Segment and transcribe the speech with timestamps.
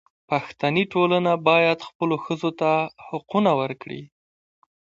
[0.29, 2.71] پښتني ټولنه باید خپلو ښځو ته
[3.07, 4.01] حقونه ورکړي.